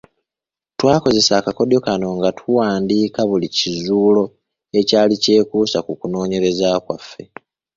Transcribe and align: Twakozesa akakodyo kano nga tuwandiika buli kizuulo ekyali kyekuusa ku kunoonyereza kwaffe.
Twakozesa 0.79 1.31
akakodyo 1.39 1.79
kano 1.85 2.07
nga 2.17 2.29
tuwandiika 2.37 3.19
buli 3.29 3.47
kizuulo 3.57 4.23
ekyali 4.79 5.13
kyekuusa 5.23 5.77
ku 5.85 5.93
kunoonyereza 5.99 6.67
kwaffe. 6.85 7.23